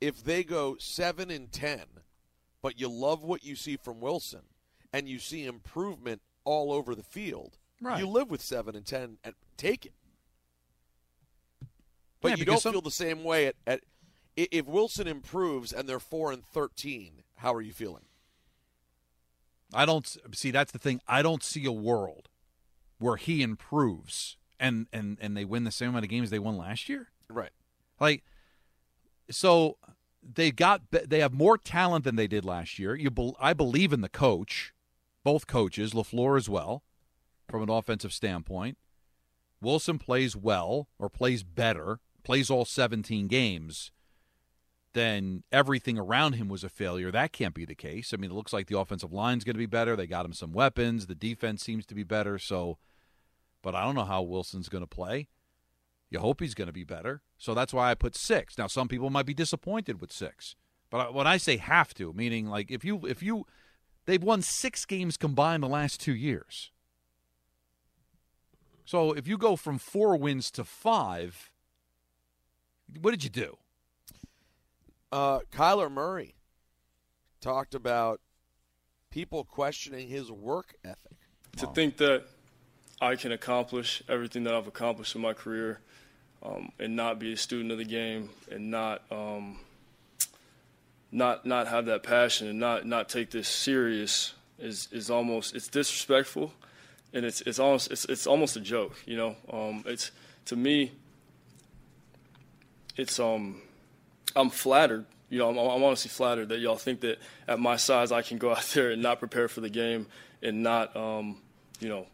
[0.00, 1.84] if they go seven and ten,
[2.60, 4.42] but you love what you see from Wilson,
[4.92, 7.58] and you see improvement all over the field.
[7.82, 7.98] Right.
[7.98, 9.92] You live with seven and ten, and take it.
[12.20, 13.80] But Yeah, you don't some- feel the same way at, at
[14.36, 17.24] if Wilson improves and they're four and thirteen.
[17.36, 18.04] How are you feeling?
[19.74, 21.00] I don't see that's the thing.
[21.08, 22.28] I don't see a world
[22.98, 26.56] where he improves and and and they win the same amount of games they won
[26.56, 27.08] last year.
[27.28, 27.50] Right.
[27.98, 28.22] Like
[29.30, 29.76] so
[30.22, 32.94] they got they have more talent than they did last year.
[32.94, 34.72] You I believe in the coach,
[35.24, 36.84] both coaches, LaFleur as well,
[37.52, 38.78] from an offensive standpoint.
[39.60, 43.92] Wilson plays well or plays better, plays all 17 games.
[44.94, 47.10] Then everything around him was a failure.
[47.12, 48.12] That can't be the case.
[48.12, 49.94] I mean, it looks like the offensive line's going to be better.
[49.94, 51.06] They got him some weapons.
[51.06, 52.38] The defense seems to be better.
[52.38, 52.78] So,
[53.62, 55.28] but I don't know how Wilson's going to play.
[56.10, 57.22] You hope he's going to be better.
[57.38, 58.58] So that's why I put six.
[58.58, 60.56] Now, some people might be disappointed with six,
[60.90, 63.46] but when I say have to, meaning like if you if you
[64.04, 66.70] they've won six games combined the last two years.
[68.84, 71.50] So if you go from four wins to five,
[73.00, 73.56] what did you do?
[75.10, 76.34] Uh, Kyler Murray
[77.40, 78.20] talked about
[79.10, 81.18] people questioning his work ethic.
[81.58, 82.24] To think that
[83.00, 85.80] I can accomplish everything that I've accomplished in my career
[86.42, 89.58] um, and not be a student of the game and not um,
[91.10, 95.68] not not have that passion and not not take this serious is is almost it's
[95.68, 96.52] disrespectful
[97.12, 100.10] and it's it's almost it's it's almost a joke you know um, it's
[100.46, 100.92] to me
[102.96, 103.60] it's um
[104.34, 108.12] I'm flattered you know I'm, I'm honestly flattered that y'all think that at my size
[108.12, 110.06] I can go out there and not prepare for the game
[110.42, 111.38] and not um,
[111.80, 112.06] you know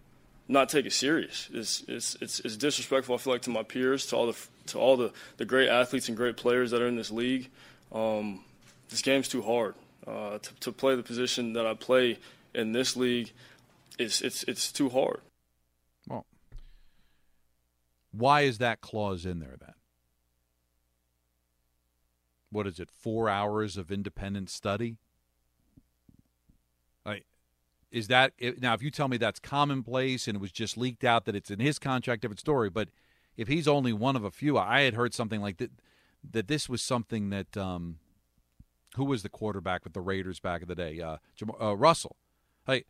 [0.49, 1.49] not take it serious.
[1.53, 3.15] It's, it's it's it's disrespectful.
[3.15, 6.09] I feel like to my peers, to all the to all the, the great athletes
[6.09, 7.51] and great players that are in this league.
[7.93, 8.41] Um,
[8.89, 9.75] this game's too hard
[10.07, 12.19] uh, to, to play the position that I play
[12.55, 13.31] in this league.
[13.99, 15.23] It's it's it's too hard.
[16.09, 16.27] Well,
[18.13, 19.75] why is that clause in there then?
[22.51, 22.91] What is it?
[22.91, 24.97] Four hours of independent study?
[27.91, 28.75] Is that now?
[28.75, 31.59] If you tell me that's commonplace and it was just leaked out that it's in
[31.59, 32.69] his contract, different story.
[32.69, 32.89] But
[33.37, 35.71] if he's only one of a few, I had heard something like that.
[36.31, 37.99] That this was something that um,
[38.97, 41.01] who was the quarterback with the Raiders back in the day?
[41.01, 42.17] Uh, Jam- uh, Russell.
[42.67, 42.87] Like,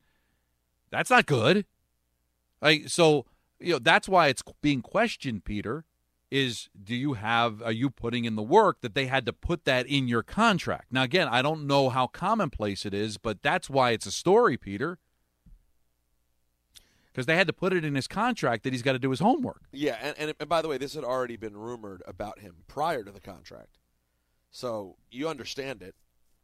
[0.91, 1.67] that's not good.
[2.61, 3.27] Like, so
[3.61, 5.85] you know that's why it's being questioned, Peter.
[6.31, 9.65] Is do you have are you putting in the work that they had to put
[9.65, 10.93] that in your contract?
[10.93, 14.59] Now again, I don't know how commonplace it is, but that's why it's a story,
[14.59, 14.99] Peter.
[17.07, 19.21] Because they had to put it in his contract that he's got to do his
[19.21, 19.63] homework.
[19.73, 23.03] Yeah, and, and, and by the way, this had already been rumored about him prior
[23.03, 23.79] to the contract,
[24.51, 25.95] so you understand it.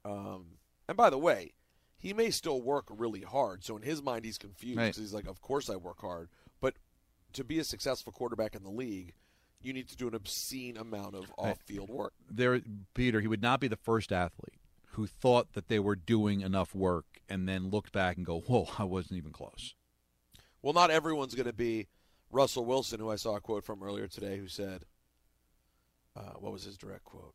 [0.04, 1.52] Um, and by the way,
[2.04, 3.64] he may still work really hard.
[3.64, 4.94] So in his mind, he's confused Right.
[4.94, 6.28] he's like, "Of course I work hard,"
[6.60, 6.76] but
[7.32, 9.14] to be a successful quarterback in the league,
[9.62, 12.12] you need to do an obscene amount of off-field work.
[12.30, 12.60] There,
[12.92, 16.74] Peter, he would not be the first athlete who thought that they were doing enough
[16.74, 19.74] work and then looked back and go, "Whoa, I wasn't even close."
[20.60, 21.88] Well, not everyone's going to be
[22.30, 24.84] Russell Wilson, who I saw a quote from earlier today, who said,
[26.14, 27.34] uh, "What was his direct quote?"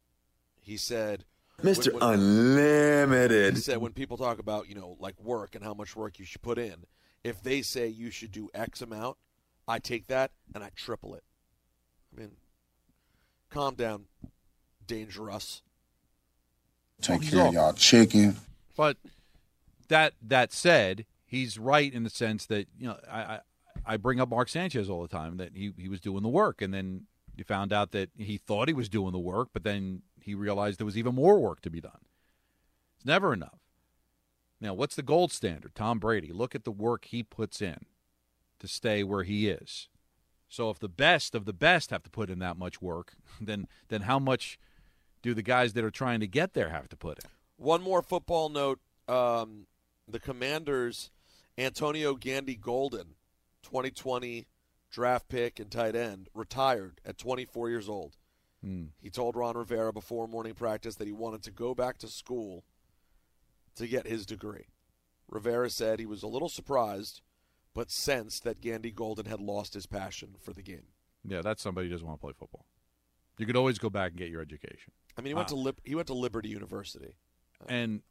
[0.61, 1.25] He said,
[1.61, 1.93] Mr.
[1.93, 3.55] when- when- Unlimited.
[3.55, 6.25] He said when people talk about you know like work and how much work you
[6.25, 6.85] should put in,
[7.23, 9.17] if they say you should do X amount,
[9.67, 11.23] I take that and I triple it.
[12.15, 12.31] I mean,
[13.49, 14.05] calm down,
[14.87, 15.61] dangerous.
[17.01, 18.37] Take He's care of y'all chicken.
[18.75, 18.97] But
[19.87, 23.39] that that said, he's right in the sense that you know I, I
[23.85, 26.61] I bring up Mark Sanchez all the time that he he was doing the work,
[26.61, 30.01] and then you found out that he thought he was doing the work, but then
[30.29, 32.05] he realized there was even more work to be done.
[32.95, 33.59] It's never enough.
[34.61, 35.73] Now, what's the gold standard?
[35.73, 36.31] Tom Brady.
[36.31, 37.85] Look at the work he puts in
[38.59, 39.87] to stay where he is.
[40.47, 43.67] So if the best of the best have to put in that much work, then
[43.87, 44.59] then how much
[45.21, 47.29] do the guys that are trying to get there have to put in?
[47.57, 49.65] One more football note: um,
[50.07, 51.09] the Commanders,
[51.57, 53.15] Antonio Gandy Golden,
[53.63, 54.45] 2020
[54.91, 58.17] draft pick and tight end, retired at 24 years old.
[58.63, 58.85] Hmm.
[59.01, 62.63] He told Ron Rivera before morning practice that he wanted to go back to school
[63.75, 64.65] to get his degree.
[65.29, 67.21] Rivera said he was a little surprised,
[67.73, 70.87] but sensed that Gandy Golden had lost his passion for the game.
[71.23, 72.65] Yeah, that's somebody who doesn't want to play football.
[73.37, 74.91] You could always go back and get your education.
[75.17, 77.13] I mean, he went Uh, to Lib- he went to Liberty University.
[77.67, 78.01] and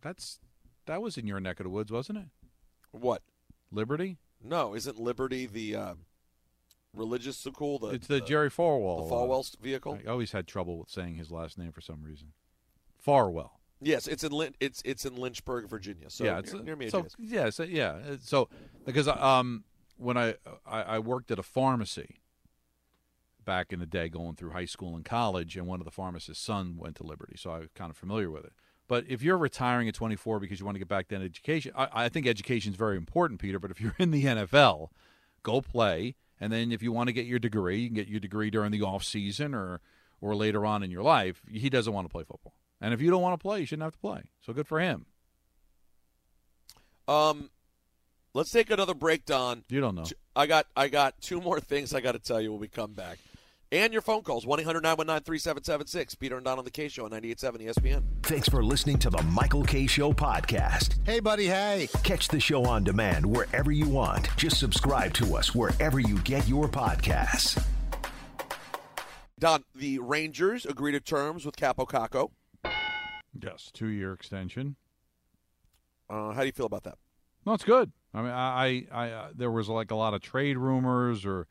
[0.00, 0.40] that's
[0.86, 2.26] that was in your neck of the woods, wasn't it?
[2.90, 3.22] What?
[3.70, 4.18] Liberty?
[4.42, 5.94] No, isn't Liberty the uh,
[6.94, 7.78] religious school?
[7.78, 9.04] The, it's the, Jerry Farwell.
[9.04, 9.98] the Falwell uh, vehicle.
[10.06, 12.28] I always had trouble with saying his last name for some reason.
[12.98, 13.60] Farwell.
[13.80, 16.08] Yes, it's in Lyn- it's it's in Lynchburg, Virginia.
[16.08, 16.88] So yeah, near, it's, near me.
[16.88, 17.98] so, yeah, so, yeah.
[18.22, 18.48] So
[18.86, 19.64] because um
[19.96, 22.20] when I, I I worked at a pharmacy
[23.44, 26.44] back in the day, going through high school and college, and one of the pharmacist's
[26.44, 28.52] son went to Liberty, so I was kind of familiar with it.
[28.86, 31.88] But if you're retiring at 24 because you want to get back to education, I,
[31.92, 33.58] I think education is very important, Peter.
[33.58, 34.88] But if you're in the NFL,
[35.42, 38.18] go play, and then if you want to get your degree, you can get your
[38.18, 39.80] degree during the off season or
[40.20, 41.40] or later on in your life.
[41.48, 43.84] He doesn't want to play football, and if you don't want to play, you shouldn't
[43.84, 44.22] have to play.
[44.44, 45.06] So good for him.
[47.06, 47.50] Um,
[48.34, 49.62] let's take another break, Don.
[49.68, 50.04] You don't know.
[50.34, 52.92] I got I got two more things I got to tell you when we come
[52.92, 53.18] back.
[53.72, 56.14] And your phone calls, 1 800 919 3776.
[56.16, 58.02] Peter and Don on the Kay Show on 98.7 ESPN.
[58.22, 60.98] Thanks for listening to the Michael Kay Show podcast.
[61.06, 61.88] Hey, buddy, hey.
[62.02, 64.28] Catch the show on demand wherever you want.
[64.36, 67.64] Just subscribe to us wherever you get your podcasts.
[69.38, 72.30] Don, the Rangers agree to terms with Kaapo Kakko.
[73.42, 74.76] Yes, two year extension.
[76.10, 76.98] Uh, how do you feel about that?
[77.46, 77.90] No, it's good.
[78.12, 81.46] I mean, I, I, I uh, there was like a lot of trade rumors, or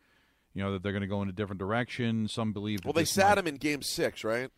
[0.53, 2.27] you know that they're going to go in a different direction.
[2.27, 2.83] Some believe.
[2.83, 4.49] Well, they sat him in Game Six, right?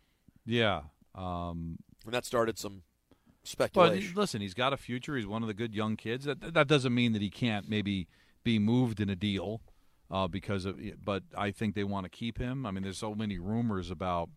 [0.45, 0.81] Yeah,
[1.15, 2.83] um, and that started some
[3.43, 4.13] but speculation.
[4.15, 5.15] listen, he's got a future.
[5.15, 6.25] He's one of the good young kids.
[6.25, 8.07] That that doesn't mean that he can't maybe
[8.43, 9.61] be moved in a deal
[10.09, 10.79] uh, because of.
[11.03, 12.65] But I think they want to keep him.
[12.65, 14.29] I mean, there's so many rumors about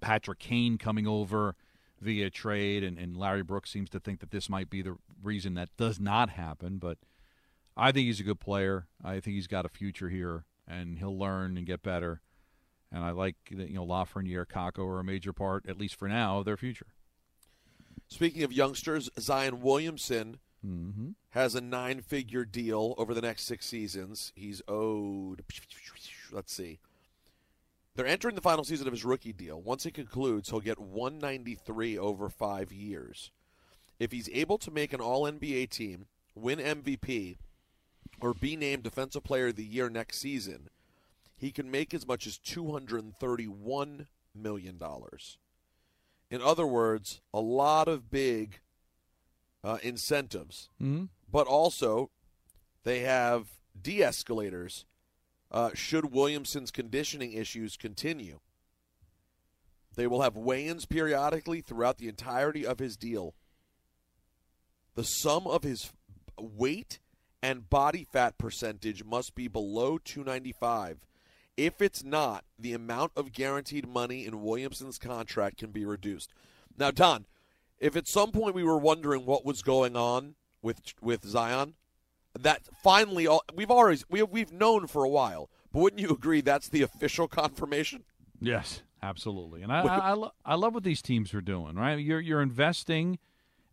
[0.00, 1.56] Patrick Kane coming over
[2.00, 5.54] via trade, and, and Larry Brooks seems to think that this might be the reason
[5.54, 6.78] that does not happen.
[6.78, 6.98] But
[7.76, 8.86] I think he's a good player.
[9.02, 12.20] I think he's got a future here, and he'll learn and get better.
[12.92, 16.08] And I like that you know Lafreniere, Kakko are a major part, at least for
[16.08, 16.86] now, of their future.
[18.08, 21.12] Speaking of youngsters, Zion Williamson Mm-hmm.
[21.30, 24.30] has a nine-figure deal over the next six seasons.
[24.36, 25.42] He's owed.
[26.30, 26.80] Let's see.
[27.96, 29.58] They're entering the final season of his rookie deal.
[29.58, 33.30] Once it concludes, he'll get 193 over five years.
[33.98, 36.04] If he's able to make an All NBA team,
[36.34, 37.38] win MVP,
[38.20, 40.68] or be named Defensive Player of the Year next season,
[41.36, 45.38] he can make as much as 231 million dollars.
[46.30, 48.60] In other words, a lot of big
[49.64, 51.08] uh, incentives, Mhm.
[51.30, 52.10] but also
[52.84, 53.48] they have
[53.80, 54.84] de-escalators
[55.50, 58.38] uh, should Williamson's conditioning issues continue.
[59.96, 63.34] They will have weigh-ins periodically throughout the entirety of his deal.
[64.94, 65.92] The sum of his
[66.38, 67.00] weight
[67.42, 71.06] and body fat percentage must be below 295.
[71.56, 76.32] If it's not, the amount of guaranteed money in Williamson's contract can be reduced.
[76.78, 77.26] Now, Don,
[77.78, 81.74] if at some point we were wondering what was going on with with Zion,
[82.38, 85.50] that finally all we've always we have, we've known for a while.
[85.72, 88.04] But wouldn't you agree that's the official confirmation?
[88.40, 89.62] Yes, absolutely.
[89.62, 91.76] And I, I, I, lo- I love what these teams are doing.
[91.76, 93.18] Right, you're you're investing,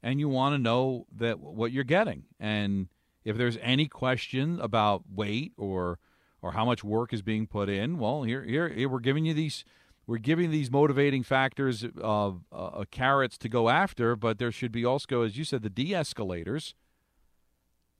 [0.02, 2.24] and you want to know that what you're getting.
[2.40, 2.88] And
[3.28, 6.00] if there's any question about weight or
[6.42, 9.34] or how much work is being put in, well, here here, here we're giving you
[9.34, 9.66] these.
[10.06, 14.72] We're giving these motivating factors of uh, uh, carrots to go after, but there should
[14.72, 16.76] be also, as you said, the de-escalators.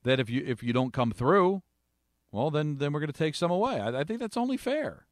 [0.04, 1.62] That if you if you don't come through,
[2.32, 3.78] well, then then we're going to take some away.
[3.78, 5.04] I, I think that's only fair.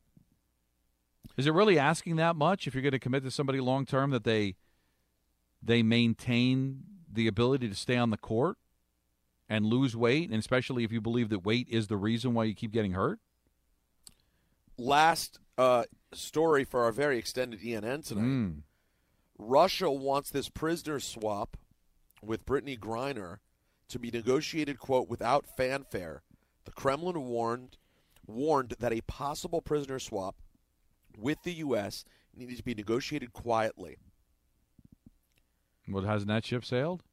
[1.36, 4.10] Is it really asking that much if you're going to commit to somebody long term
[4.12, 4.56] that they
[5.62, 8.56] they maintain the ability to stay on the court
[9.48, 12.54] and lose weight, and especially if you believe that weight is the reason why you
[12.54, 13.20] keep getting hurt?
[14.76, 18.22] Last uh, story for our very extended ENN tonight.
[18.22, 18.62] Mm.
[19.38, 21.56] Russia wants this prisoner swap
[22.22, 23.38] with Brittney Griner
[23.88, 26.22] to be negotiated, quote, without fanfare.
[26.64, 27.76] The Kremlin warned
[28.26, 30.34] warned that a possible prisoner swap
[31.16, 32.04] with the U.S.
[32.34, 33.98] needed to be negotiated quietly.
[35.88, 37.04] Well, hasn't that ship sailed?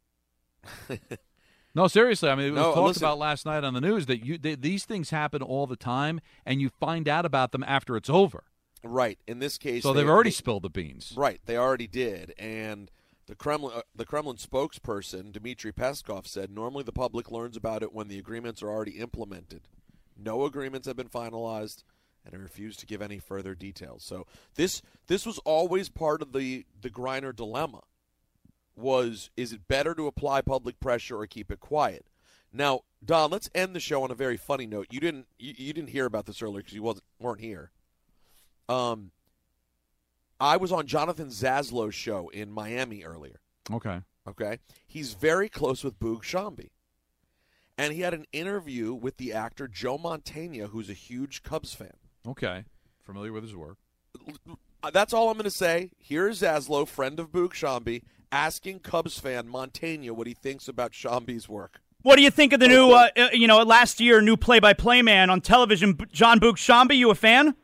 [1.76, 2.30] no, seriously.
[2.30, 3.04] I mean, it was No, talked listen.
[3.04, 6.20] about last night on the news that you th- these things happen all the time,
[6.46, 8.44] and you find out about them after it's over.
[8.84, 9.18] Right.
[9.28, 11.14] In this case, So they- they've already they- spilled the beans.
[11.16, 11.40] Right.
[11.46, 12.92] They already did, and
[13.28, 17.94] the Kremlin, uh, the Kremlin spokesperson Dmitry Peskov said, normally the public learns about it
[17.94, 19.68] when the agreements are already implemented.
[20.18, 21.84] No agreements have been finalized,
[22.26, 24.04] and I refuse to give any further details.
[24.04, 27.82] So this this was always part of the the Griner dilemma.
[28.76, 32.06] Was is it better to apply public pressure or keep it quiet?
[32.52, 34.88] Now, Don, let's end the show on a very funny note.
[34.92, 37.72] You didn't you, you didn't hear about this earlier because you wasn't weren't here.
[38.70, 39.12] Um,
[40.40, 43.40] I was on Jonathan Zaslow's show in Miami earlier.
[43.72, 44.02] Okay.
[44.26, 46.70] Okay, he's very close with Boog Sciambi,
[47.78, 51.98] and he had an interview with the actor Joe Mantegna, who's a huge Cubs fan.
[52.26, 52.64] Okay.
[53.02, 53.78] Familiar with his work.
[54.94, 55.92] That's all I'm going to say.
[55.98, 58.04] Here's Zaslow, friend of Boog Sciambi,
[58.34, 61.80] asking Cubs fan Mantegna what he thinks about Sciambi's work.
[62.02, 65.02] What do you think of the new, uh, uh, you know, last year new play-by-play
[65.04, 66.98] man on television, John Boog Sciambi?
[66.98, 67.56] You a fan?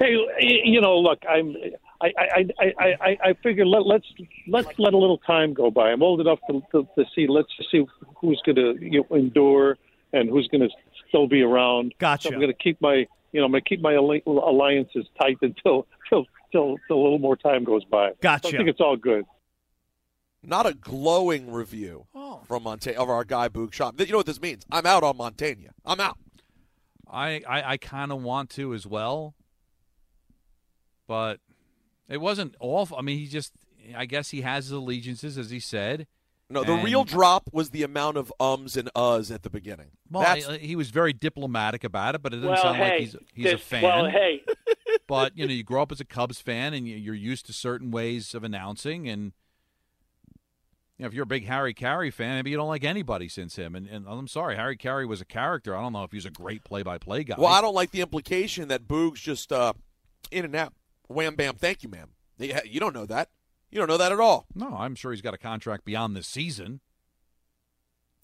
[0.00, 1.54] Hey, you know, look, I'm.
[2.00, 4.04] I I I I, I- I figure let, let's
[4.48, 5.90] let's let a little time go by.
[5.92, 7.26] I'm old enough to to, to see.
[7.28, 7.86] Let's see
[8.16, 9.78] who's going to you know, endure
[10.12, 10.68] and who's going to
[11.08, 11.94] still be around.
[11.98, 12.28] Gotcha.
[12.28, 15.38] So I'm going to keep my you know I'm going to keep my alliances tight
[15.40, 18.10] until till till till a little more time goes by.
[18.20, 18.48] Gotcha.
[18.48, 19.24] So I think it's all good.
[20.46, 22.42] Not a glowing review oh.
[22.46, 24.06] from Mantegna of our guy Boog Sciambi.
[24.06, 24.64] You know what this means?
[24.70, 25.70] I'm out on Mantegna.
[25.84, 26.18] I'm out.
[27.10, 29.34] I I, I kind of want to as well,
[31.06, 31.40] but
[32.08, 32.96] it wasn't awful.
[32.96, 33.52] I mean, he just
[33.96, 36.06] I guess he has his allegiances, as he said.
[36.50, 39.92] No, the And- real drop was the amount of ums and uhs at the beginning.
[40.10, 42.92] Well, That's I- he was very diplomatic about it, but it doesn't Well, sound like
[42.92, 43.82] hey, he's he's a fan.
[43.82, 44.42] well, hey.
[45.06, 47.52] but you know, you grow up as a Cubs fan, and you- you're used to
[47.52, 49.32] certain ways of announcing, and
[50.98, 53.56] you know, if you're a big Harry Caray fan, maybe you don't like anybody since
[53.56, 53.74] him.
[53.74, 55.76] And, and I'm sorry, Harry Caray was a character.
[55.76, 57.34] I don't know if he was a great play-by-play guy.
[57.36, 59.72] Well, I don't like the implication that Boog's just uh,
[60.30, 60.72] in and out.
[61.08, 62.10] Wham, bam, thank you, ma'am.
[62.38, 63.30] You don't know that.
[63.70, 64.46] You don't know that at all.
[64.54, 66.80] No, I'm sure he's got a contract beyond this season.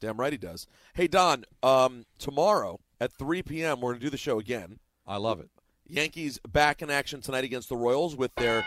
[0.00, 0.66] Damn right he does.
[0.94, 4.78] Hey, Don, um, tomorrow at 3 p.m., we're going to do the show again.
[5.06, 5.50] I love it.
[5.86, 8.64] Yankees back in action tonight against the Royals with their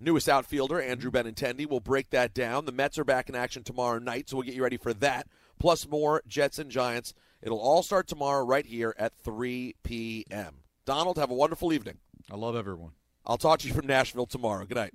[0.00, 1.68] newest outfielder, Andrew Benintendi.
[1.68, 2.64] We'll break that down.
[2.64, 5.28] The Mets are back in action tomorrow night, so we'll get you ready for that.
[5.58, 7.14] Plus more Jets and Giants.
[7.42, 10.56] It'll all start tomorrow right here at 3 p.m.
[10.84, 11.98] Donald, have a wonderful evening.
[12.30, 12.92] I love everyone.
[13.26, 14.64] I'll talk to you from Nashville tomorrow.
[14.64, 14.94] Good night.